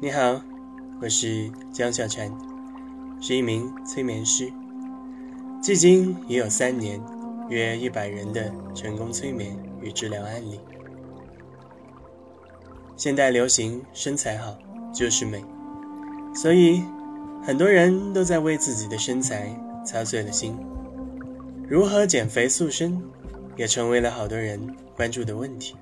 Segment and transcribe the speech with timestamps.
[0.00, 0.42] 你好，
[1.00, 2.30] 我是江小婵，
[3.20, 4.52] 是一名催眠师，
[5.62, 7.00] 至今已有三年，
[7.48, 10.58] 约一百人的成功催眠与治疗案例。
[12.96, 14.58] 现代流行身材好
[14.92, 15.42] 就是美，
[16.34, 16.82] 所以
[17.42, 19.48] 很多人都在为自己的身材
[19.86, 20.58] 操碎了心。
[21.68, 23.00] 如何减肥塑身，
[23.56, 25.76] 也成为了好多人关注的问题。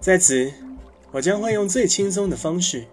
[0.00, 0.50] 在此，
[1.12, 2.84] 我将会用最轻松的方式，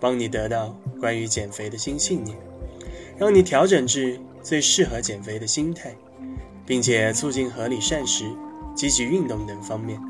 [0.00, 2.36] 帮你得到关于减肥的新信念，
[3.18, 5.94] 让你调整至最适合减肥的心态，
[6.64, 8.24] 并且促进合理膳食、
[8.74, 10.00] 积极运动等方面，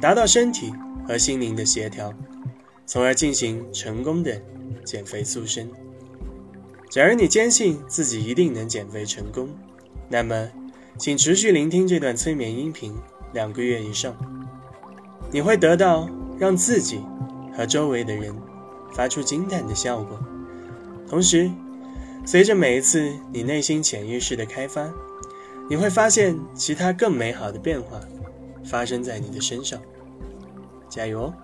[0.00, 0.72] 达到身体
[1.06, 2.12] 和心灵的协调，
[2.86, 4.40] 从而进行成功的
[4.84, 5.68] 减肥塑身。
[6.88, 9.48] 假如你坚信自己一定能减肥成功，
[10.08, 10.50] 那么，
[10.98, 12.94] 请持续聆听这段催眠音频
[13.32, 14.16] 两个月以上，
[15.30, 16.08] 你会得到
[16.40, 17.04] 让自己
[17.56, 18.34] 和周围的人
[18.92, 20.18] 发出惊叹的效果。
[21.06, 21.48] 同时，
[22.24, 24.90] 随着每一次你内心潜意识的开发，
[25.68, 28.00] 你会发现其他更美好的变化
[28.64, 29.80] 发生在你的身上。
[30.88, 31.34] 加油哦！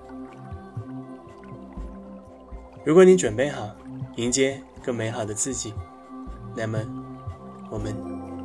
[2.85, 3.71] 如果你准备好
[4.17, 5.73] 迎接更美好的自己，
[6.57, 6.81] 那么
[7.71, 7.95] 我们。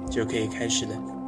[0.09, 1.20] 就可以开始了。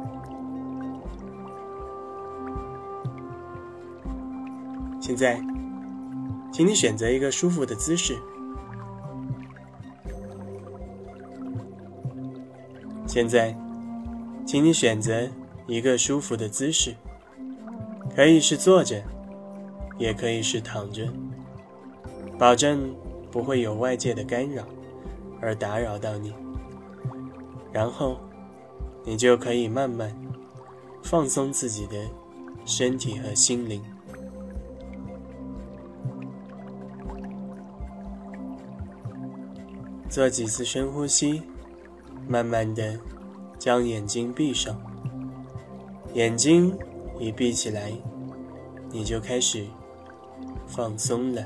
[5.04, 5.38] 现在，
[6.50, 8.16] 请你选择一个舒服的姿势。
[13.06, 13.54] 现在，
[14.46, 15.28] 请你选择
[15.66, 16.94] 一个舒服的姿势，
[18.16, 19.04] 可以是坐着，
[19.98, 21.06] 也可以是躺着，
[22.38, 22.96] 保证
[23.30, 24.64] 不会有外界的干扰
[25.38, 26.32] 而打扰到你。
[27.70, 28.16] 然后。
[29.06, 30.16] 你就可以慢慢
[31.02, 31.94] 放松自己的
[32.64, 33.84] 身体和心灵，
[40.14, 41.42] 做几次深呼吸，
[42.28, 42.96] 慢慢的
[43.58, 44.80] 将眼睛闭上。
[46.12, 46.72] 眼睛
[47.18, 47.92] 一闭起来，
[48.92, 49.66] 你就开始
[50.68, 51.44] 放松了。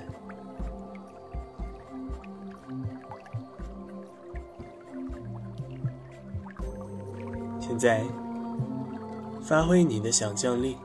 [7.59, 8.05] 现在，
[9.41, 10.77] 发挥你的想象力，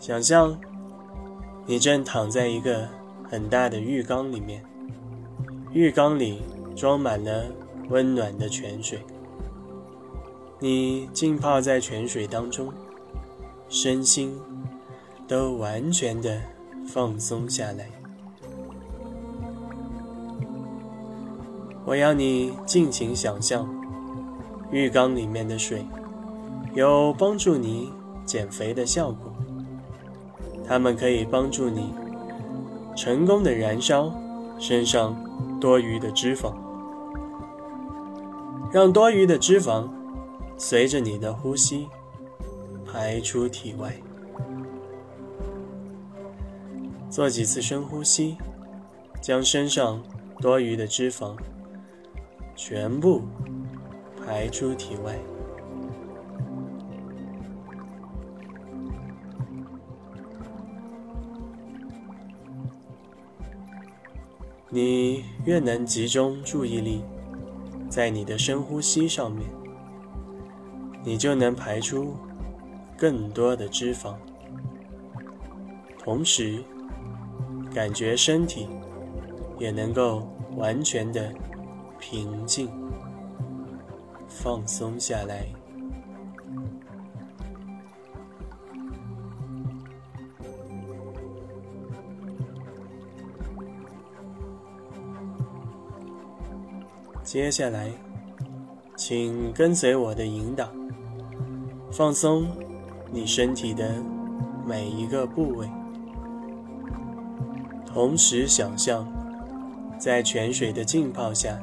[0.00, 0.58] 想象
[1.66, 2.88] 你正躺在一个
[3.28, 4.64] 很大的浴缸里面，
[5.72, 6.42] 浴缸里
[6.74, 7.44] 装满了
[7.90, 9.00] 温暖的泉水，
[10.58, 12.72] 你浸泡在泉水当中，
[13.68, 14.38] 身心
[15.26, 16.40] 都完全的
[16.86, 17.90] 放松下来。
[21.84, 23.68] 我要你尽情想象。
[24.70, 25.82] 浴缸里面的水
[26.74, 27.90] 有帮助你
[28.26, 29.32] 减肥的效果，
[30.66, 31.94] 它们可以帮助你
[32.94, 34.12] 成功的燃烧
[34.58, 35.16] 身上
[35.60, 36.54] 多余的脂肪，
[38.72, 39.88] 让多余的脂肪
[40.56, 41.88] 随着你的呼吸
[42.86, 43.94] 排出体外。
[47.10, 48.36] 做几次深呼吸，
[49.20, 50.02] 将身上
[50.40, 51.36] 多余的脂肪
[52.54, 53.22] 全部。
[54.26, 55.18] 排出体外。
[64.70, 67.02] 你越能集中注意力
[67.88, 69.48] 在你的深呼吸上面，
[71.02, 72.14] 你就能排出
[72.96, 74.14] 更多的脂肪，
[75.98, 76.62] 同时
[77.74, 78.68] 感觉身体
[79.58, 81.32] 也能够完全的
[81.98, 82.68] 平静。
[84.28, 85.46] 放松下来。
[97.30, 97.92] 接下来，
[98.96, 100.66] 请跟随我的引导，
[101.92, 102.48] 放松
[103.12, 104.02] 你身体的
[104.66, 105.68] 每一个部位，
[107.84, 109.06] 同时想象
[109.98, 111.62] 在泉水的浸泡下。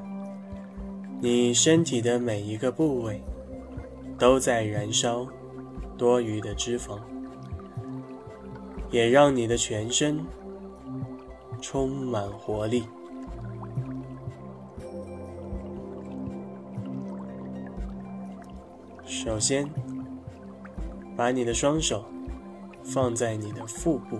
[1.20, 3.20] 你身体的每一个部位
[4.20, 5.26] 都在燃烧
[5.98, 7.00] 多余的脂肪，
[8.92, 10.24] 也让你的全身
[11.60, 12.84] 充满活力。
[19.26, 19.68] 首先，
[21.18, 22.06] 把你的双手
[22.84, 24.20] 放在你的腹部，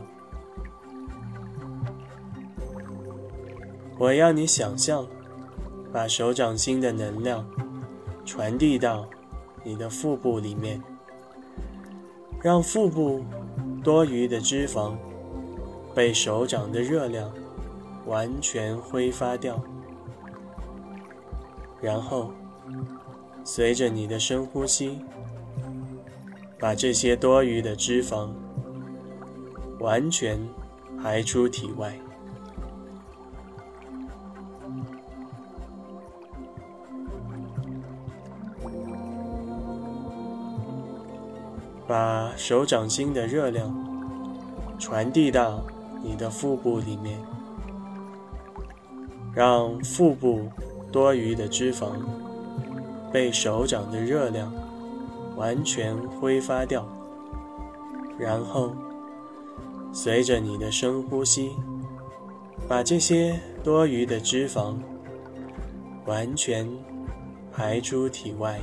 [4.00, 5.08] 我要你想象。
[5.94, 7.48] 把手掌心的能量
[8.26, 9.08] 传递到
[9.64, 10.84] 你的腹部里面，
[12.42, 13.24] 让腹部
[13.82, 14.98] 多余的脂肪
[15.96, 17.32] 被手掌的热量
[18.06, 19.64] 完全挥发掉，
[21.80, 22.34] 然后
[23.48, 25.00] 随着你的深呼吸，
[26.60, 28.30] 把这些多余的脂肪
[29.80, 30.40] 完全
[31.02, 31.96] 排出体外。
[41.88, 43.72] 把手掌心的热量
[44.80, 45.64] 传递到
[46.02, 47.20] 你的腹部里面，
[49.36, 50.50] 让腹部
[50.92, 51.92] 多余的脂肪
[53.16, 54.52] 被手掌的热量
[55.38, 56.86] 完全挥发掉，
[58.20, 58.76] 然后
[59.94, 61.56] 随着你的深呼吸，
[62.68, 64.76] 把这些多余的脂肪
[66.06, 66.70] 完全
[67.54, 68.60] 排出体外。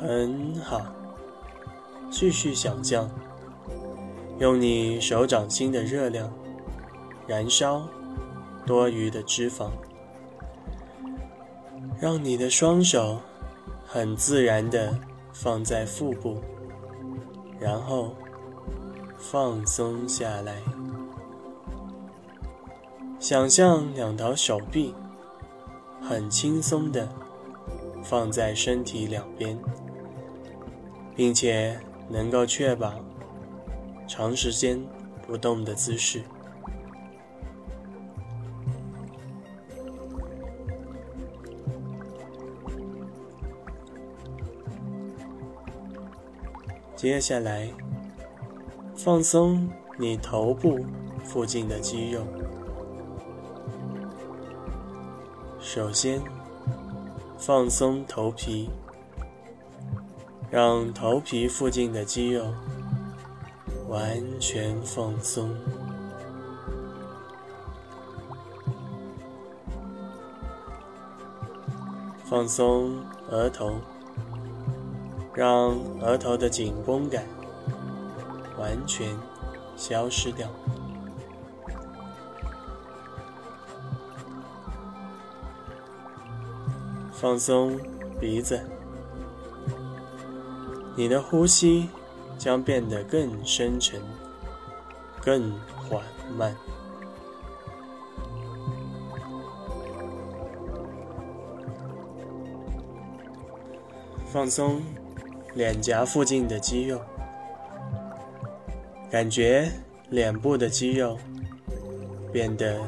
[0.00, 0.82] 很好，
[2.10, 3.08] 继续想象，
[4.38, 6.30] 用你手掌心的热量
[7.26, 7.86] 燃烧
[8.66, 9.70] 多余的脂肪，
[12.00, 13.18] 让你的双手
[13.86, 14.98] 很自然的
[15.32, 16.40] 放在腹部，
[17.58, 18.14] 然后
[19.16, 20.56] 放松下来。
[23.18, 24.94] 想象两条手臂
[26.02, 27.08] 很轻松的
[28.04, 29.58] 放在身体两边。
[31.16, 31.78] 并且
[32.08, 32.92] 能够确保
[34.08, 34.84] 长时间
[35.24, 36.22] 不动的姿势。
[46.96, 47.68] 接下来，
[48.96, 50.84] 放松你头部
[51.22, 52.26] 附近的肌肉。
[55.60, 56.20] 首先，
[57.46, 58.70] 放松头皮。
[60.50, 62.46] 让头皮附近的肌肉
[63.86, 65.54] 完全放松，
[72.24, 72.96] 放松
[73.28, 73.74] 额头，
[75.34, 77.26] 让额头的紧绷感
[78.58, 79.14] 完全
[79.76, 80.48] 消失掉，
[87.24, 87.80] 放松
[88.20, 88.60] 鼻子。
[90.94, 91.88] 你的呼吸
[92.36, 93.98] 将变得更深沉、
[95.22, 96.02] 更缓
[96.36, 96.54] 慢。
[104.26, 104.82] 放松
[105.54, 107.00] 脸颊附近的肌肉，
[109.10, 109.72] 感觉
[110.10, 111.18] 脸部的肌肉
[112.30, 112.78] 变得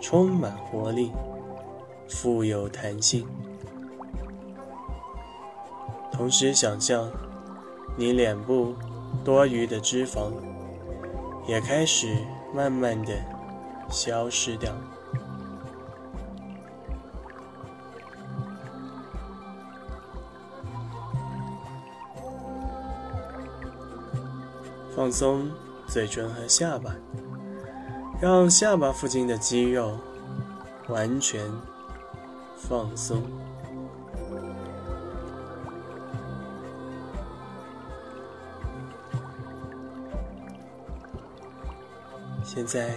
[0.00, 1.12] 充满活力、
[2.08, 3.24] 富有弹性，
[6.20, 7.10] 同时想象。
[7.96, 8.74] 你脸部
[9.24, 10.30] 多余的脂肪
[11.48, 12.14] 也开始
[12.54, 13.14] 慢慢的
[13.90, 14.70] 消失掉，
[24.94, 25.50] 放松
[25.88, 26.94] 嘴唇和下巴，
[28.20, 29.98] 让下巴附近的肌肉
[30.88, 31.50] 完全
[32.56, 33.22] 放松。
[42.60, 42.90] 现在，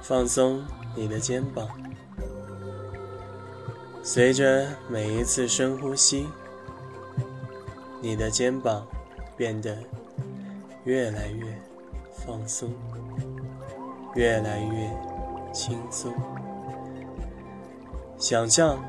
[0.00, 0.64] 放松
[0.96, 1.68] 你的肩膀。
[4.02, 6.26] 随着每一次深呼吸，
[8.00, 8.86] 你的肩膀
[9.36, 9.76] 变得
[10.84, 11.54] 越来越
[12.24, 12.70] 放松，
[14.14, 14.90] 越来越
[15.52, 16.14] 轻松。
[18.16, 18.82] 想象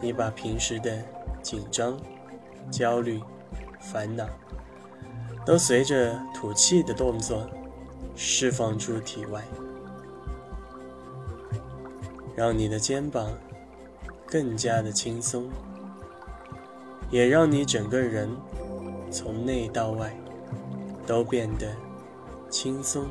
[0.00, 1.04] 你把平时的
[1.40, 1.96] 紧张、
[2.68, 3.22] 焦虑、
[3.78, 4.26] 烦恼，
[5.46, 7.48] 都随着吐气的动作。
[8.14, 9.44] 释放出体外，
[12.34, 13.30] 让你的肩膀
[14.26, 15.48] 更加的轻松，
[17.10, 18.28] 也让你整个人
[19.10, 20.14] 从内到外
[21.06, 21.74] 都变得
[22.50, 23.06] 轻松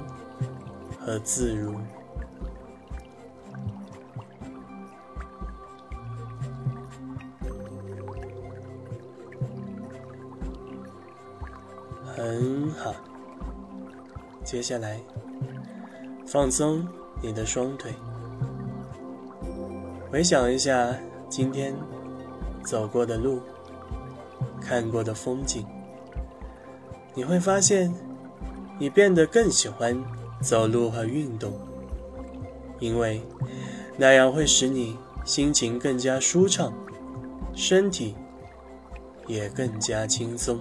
[0.99, 1.75] 和自如。
[12.15, 12.93] 很好。
[14.47, 14.97] 接下来，
[16.25, 16.87] 放松
[17.21, 17.91] 你的双腿，
[20.09, 20.95] 回想一下
[21.27, 21.75] 今天
[22.63, 23.41] 走过的路、
[24.61, 25.65] 看过的风景，
[27.13, 27.93] 你会发现，
[28.79, 30.01] 你变得更喜欢
[30.39, 31.51] 走路和运动，
[32.79, 33.21] 因为
[33.97, 36.71] 那样会使你心情更加舒畅，
[37.53, 38.15] 身体
[39.27, 40.57] 也更加轻松。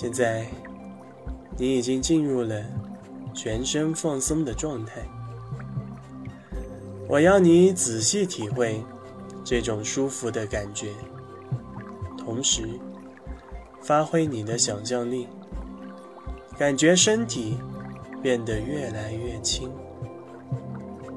[0.00, 0.46] 现在，
[1.58, 2.64] 你已经进入了
[3.34, 5.02] 全身放松的状态。
[7.06, 8.82] 我要你仔细体会
[9.44, 10.88] 这种舒服的感觉，
[12.16, 12.66] 同时
[13.82, 15.28] 发挥你的想象力，
[16.56, 17.58] 感觉身体
[18.22, 19.70] 变得越来越轻，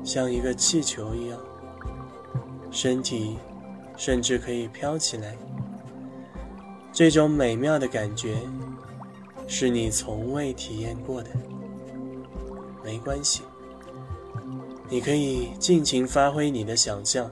[0.04, 1.40] 像一个气球一样，
[2.70, 3.38] 身体
[3.96, 5.38] 甚至可以飘起来。
[6.96, 8.36] 这种美妙的感觉
[9.48, 11.30] 是你从未体验过的，
[12.84, 13.42] 没关系。
[14.90, 17.30] 你可以尽情发挥你的想象，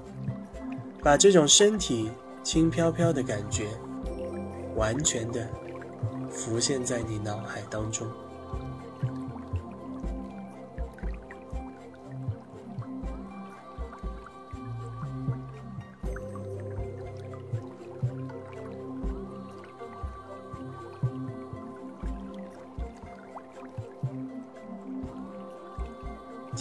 [1.03, 2.09] 把这种身体
[2.43, 3.67] 轻飘飘的感觉，
[4.75, 5.47] 完全的
[6.29, 8.07] 浮现在你脑海当中。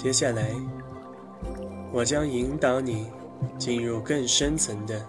[0.03, 0.55] 接下来。
[1.93, 3.09] 我将引导你
[3.59, 5.05] 进入更深层的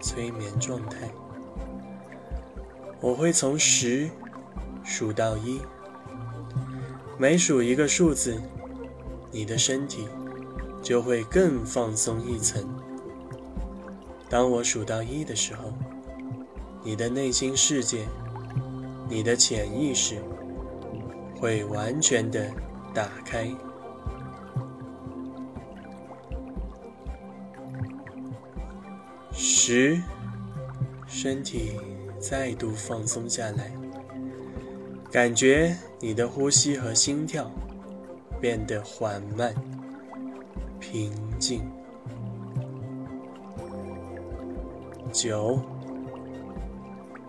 [0.00, 1.10] 催眠状态。
[3.00, 4.08] 我会从十
[4.84, 5.60] 数到一，
[7.18, 8.40] 每数一个数字，
[9.32, 10.06] 你的身体
[10.80, 12.64] 就会更放松一层。
[14.28, 15.72] 当我数到一的时候，
[16.84, 18.06] 你的内心世界、
[19.08, 20.22] 你的潜意识
[21.40, 22.48] 会完全的
[22.94, 23.50] 打开。
[29.66, 29.98] 十，
[31.06, 31.80] 身体
[32.20, 33.72] 再度放松下来，
[35.10, 37.50] 感觉你的呼吸和心跳
[38.38, 39.54] 变得缓慢、
[40.78, 41.62] 平静。
[45.10, 45.58] 九，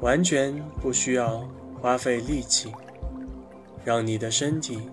[0.01, 1.47] 完全不需要
[1.79, 2.69] 花费力气，
[3.85, 4.91] 让你的身体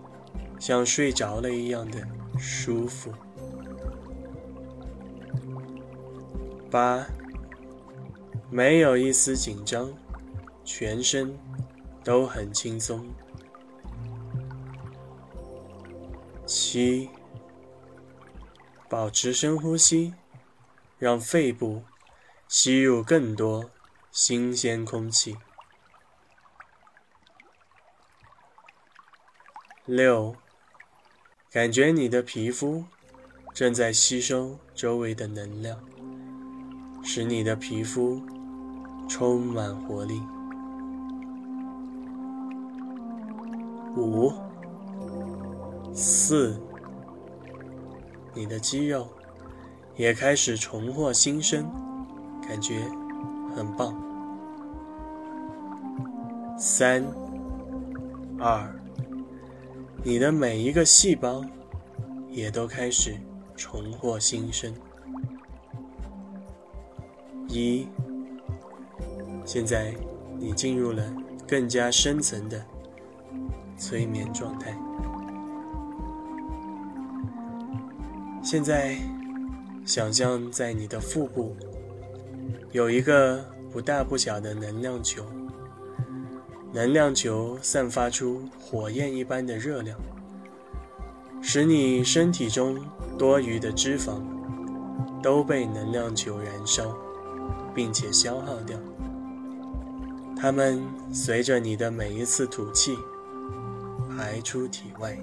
[0.61, 1.99] 像睡着了一样的
[2.39, 3.13] 舒服。
[6.71, 7.05] 八。
[8.55, 9.91] 没有一丝紧张，
[10.63, 11.39] 全身
[12.05, 13.09] 都很轻松。
[16.45, 17.09] 七，
[18.91, 20.13] 保持深呼吸，
[20.99, 21.83] 让肺部
[22.47, 23.71] 吸入更多
[24.11, 25.39] 新鲜空气。
[29.87, 30.37] 六，
[31.51, 32.85] 感觉你的皮肤
[33.55, 35.83] 正在吸收周围的能量，
[37.03, 38.21] 使你的皮肤。
[39.09, 40.23] 充满活力。
[43.95, 44.33] 五、
[45.93, 46.59] 四，
[48.33, 49.07] 你的肌肉
[49.97, 51.71] 也开始重获新生，
[52.49, 52.81] 感觉
[53.55, 53.95] 很棒。
[56.57, 57.05] 三、
[58.39, 58.75] 二，
[60.03, 61.45] 你的每一个细胞
[62.31, 63.15] 也都开始
[63.55, 64.73] 重获新生。
[67.49, 67.87] 一。
[69.45, 69.95] 现在，
[70.39, 71.03] 你进入了
[71.47, 72.65] 更加深层的
[73.77, 74.77] 催眠状态。
[78.43, 78.97] 现在，
[79.85, 81.55] 想象在你的腹部
[82.71, 85.25] 有一个不大不小的能量球，
[86.73, 89.99] 能量球散发出火焰一般的热量，
[91.41, 92.81] 使你身体中
[93.19, 94.23] 多余的脂肪
[95.23, 96.97] 都被能量球燃烧，
[97.75, 98.79] 并且消耗掉。
[100.43, 100.83] 它们
[101.15, 102.99] 随着你的每一次吐气
[104.09, 105.17] 排出体外。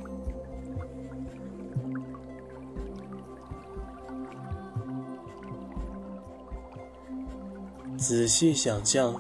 [7.98, 9.14] 仔细想象，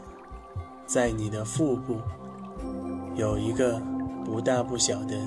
[0.86, 2.00] 在你的腹部
[3.18, 3.82] 有一个
[4.24, 5.18] 不大不小的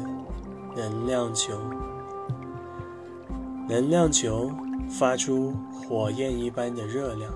[0.74, 1.52] 能量球，
[3.68, 4.50] 能量球
[4.88, 7.30] 发出火焰一般的热量，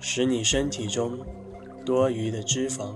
[0.00, 1.16] 使你身体中。
[1.84, 2.94] 多余的脂肪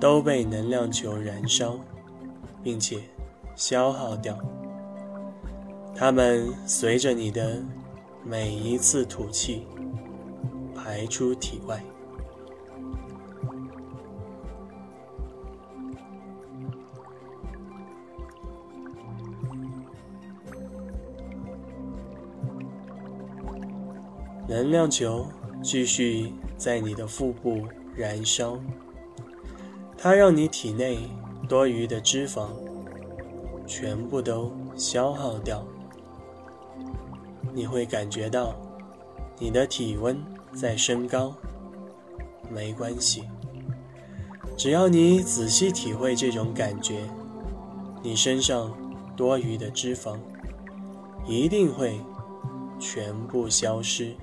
[0.00, 1.78] 都被能量球燃烧，
[2.62, 2.98] 并且
[3.54, 4.38] 消耗掉。
[5.94, 7.62] 它们随着你的
[8.24, 9.66] 每一次吐气
[10.74, 11.82] 排出体外。
[24.48, 25.26] 能量球
[25.62, 26.32] 继续。
[26.56, 27.62] 在你的腹部
[27.94, 28.58] 燃烧，
[29.96, 31.08] 它让你体内
[31.48, 32.48] 多余的脂肪
[33.66, 35.64] 全部都消耗掉，
[37.52, 38.54] 你会感觉到
[39.38, 40.22] 你的体温
[40.54, 41.34] 在升高。
[42.48, 43.24] 没关系，
[44.56, 47.00] 只要你仔细体会这种感觉，
[48.02, 48.72] 你身上
[49.16, 50.16] 多余的脂肪
[51.26, 52.00] 一定会
[52.78, 54.14] 全部消失。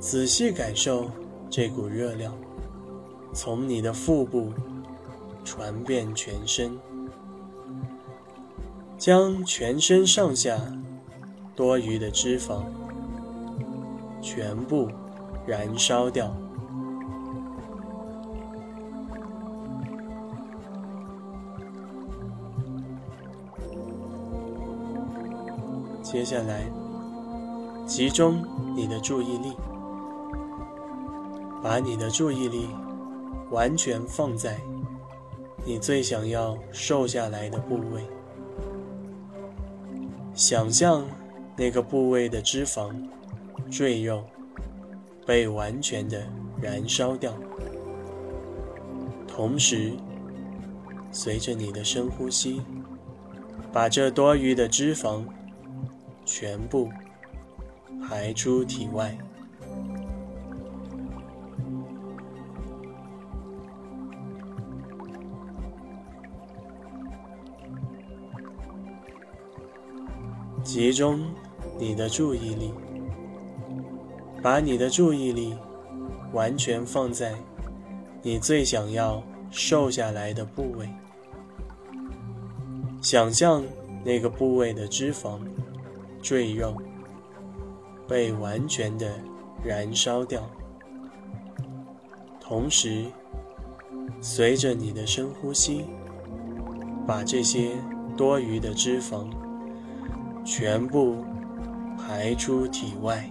[0.00, 1.10] 仔细感受
[1.50, 2.34] 这股热量，
[3.34, 4.50] 从你的腹部
[5.44, 6.78] 传遍全身，
[8.96, 10.58] 将全身上下
[11.54, 12.62] 多余的脂肪
[14.22, 14.88] 全部
[15.46, 16.34] 燃烧掉。
[26.02, 26.64] 接下来，
[27.86, 28.42] 集中
[28.74, 29.52] 你的注意力。
[31.62, 32.68] 把你的注意力
[33.50, 34.58] 完全放在
[35.64, 38.02] 你最想要瘦下来的部位，
[40.34, 41.06] 想象
[41.56, 42.94] 那个部位的脂肪、
[43.70, 44.24] 赘肉
[45.26, 46.26] 被完全的
[46.62, 47.34] 燃烧掉，
[49.28, 49.92] 同时
[51.12, 52.62] 随着你的深呼吸，
[53.70, 55.22] 把这多余的脂肪
[56.24, 56.88] 全部
[58.08, 59.18] 排出体外。
[70.72, 71.20] 集中
[71.80, 72.72] 你的注意力，
[74.40, 75.52] 把你的注意力
[76.32, 77.34] 完全放在
[78.22, 80.88] 你最想要瘦下来的部位，
[83.02, 83.64] 想象
[84.04, 85.40] 那个部位的脂肪、
[86.22, 86.76] 赘肉
[88.06, 89.12] 被完全的
[89.64, 90.48] 燃烧掉，
[92.38, 93.06] 同时
[94.20, 95.84] 随着你的深呼吸，
[97.08, 97.72] 把这些
[98.16, 99.26] 多余的脂肪。
[100.44, 101.24] 全部
[101.96, 103.24] 排出体外，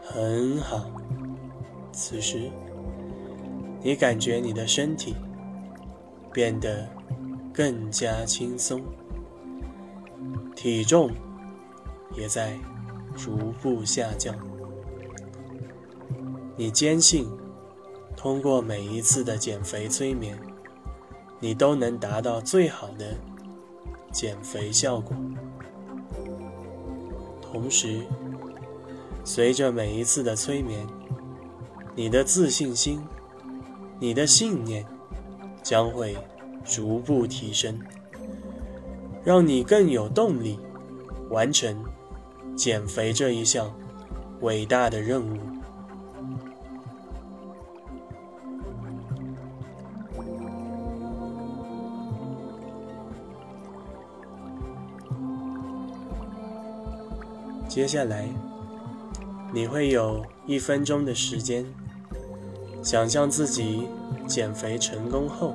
[0.00, 0.84] 很好。
[1.92, 2.50] 此时，
[3.82, 5.16] 你感觉你的身体
[6.32, 6.88] 变得
[7.52, 8.80] 更加轻松，
[10.54, 11.10] 体重
[12.16, 12.56] 也在。
[13.16, 14.34] 逐步下降。
[16.56, 17.28] 你坚信，
[18.16, 20.38] 通过每一次的减肥催眠，
[21.40, 23.16] 你都能达到最好的
[24.12, 25.16] 减肥效果。
[27.40, 28.02] 同时，
[29.24, 30.86] 随着每一次的催眠，
[31.94, 33.00] 你的自信心、
[33.98, 34.86] 你的信念
[35.62, 36.16] 将会
[36.64, 37.78] 逐步提升，
[39.24, 40.58] 让你更有动力
[41.30, 41.84] 完成。
[42.62, 43.74] 减肥这一项
[44.42, 45.36] 伟大的任务。
[57.66, 58.28] 接下来，
[59.52, 61.66] 你会有一分钟的时间，
[62.80, 63.88] 想象自己
[64.28, 65.52] 减肥成功后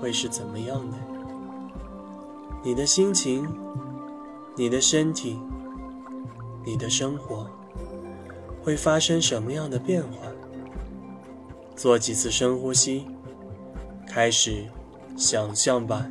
[0.00, 0.96] 会是怎么样的？
[2.64, 3.48] 你的心情，
[4.56, 5.38] 你的身体。
[6.66, 7.48] 你的生活
[8.60, 10.26] 会发生什么样的变化？
[11.76, 13.06] 做几次深呼吸，
[14.08, 14.66] 开始
[15.16, 16.10] 想象吧。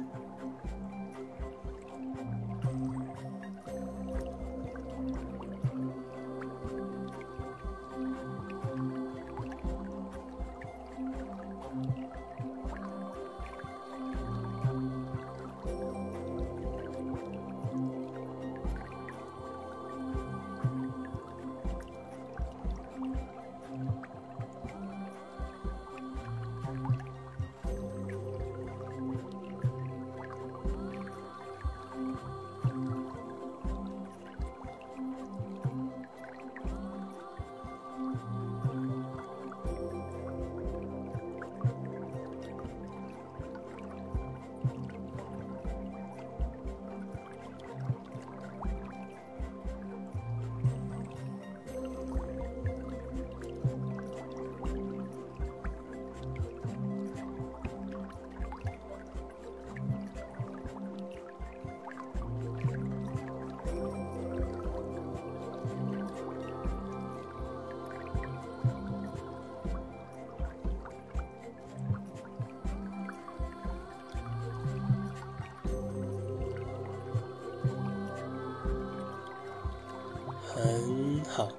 [81.30, 81.50] 好。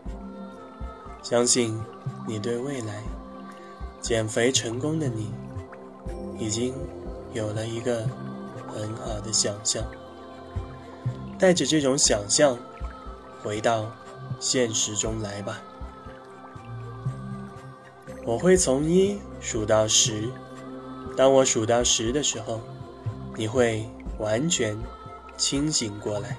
[1.22, 1.80] 相信
[2.26, 3.02] 你对未来
[4.00, 5.32] 减肥成功的你，
[6.38, 6.74] 已经
[7.32, 8.06] 有了一个
[8.68, 9.82] 很好的想象。
[11.38, 12.56] 带着这种想象，
[13.42, 13.90] 回到
[14.38, 15.60] 现实中来吧。
[18.24, 20.28] 我会从一数到十，
[21.16, 22.60] 当我数到十的时候，
[23.36, 24.76] 你会完全
[25.36, 26.36] 清醒过来。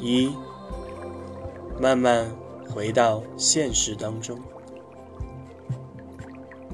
[0.00, 0.34] 一，
[1.78, 2.30] 慢慢
[2.68, 4.38] 回到现实当中。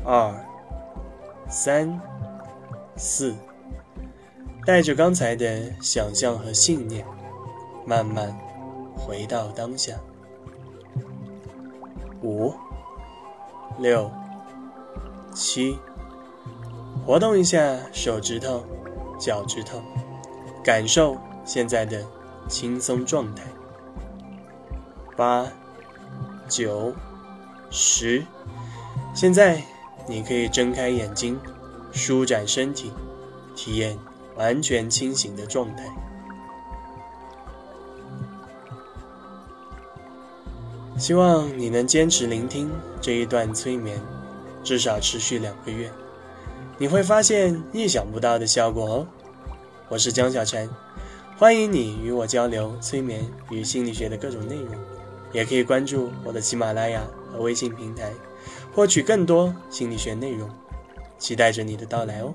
[0.05, 0.33] 二，
[1.49, 2.01] 三，
[2.97, 3.35] 四，
[4.65, 7.05] 带着刚才的想象和信念，
[7.85, 8.39] 慢慢
[8.97, 9.95] 回到当下。
[12.23, 12.55] 五、
[13.79, 14.11] 六、
[15.35, 15.77] 七，
[17.05, 18.65] 活动一下手指头、
[19.19, 19.83] 脚趾头，
[20.63, 22.16] 感受现在的。
[22.49, 23.43] 轻松状态。
[25.17, 25.47] 八、
[26.49, 26.93] 九、
[27.71, 28.25] 十，
[29.15, 29.63] 现在
[30.07, 31.41] 你可以睁开眼睛，
[31.93, 32.93] 舒展身体，
[33.55, 33.99] 体验
[34.37, 35.85] 完全清醒的状态。
[40.99, 44.01] 希望你能坚持聆听这一段催眠，
[44.63, 45.91] 至少持续两个月，
[46.79, 49.07] 你会发现意想不到的效果哦。
[49.89, 50.69] 我是江小晨。
[51.39, 54.75] 欢迎你与我交流催眠与心理学的各种内容，
[55.33, 58.11] 也可以关注我的喜马拉雅和微信平台，
[58.73, 60.49] 获取更多心理学内容。
[61.19, 62.35] 期待着你的到来哦。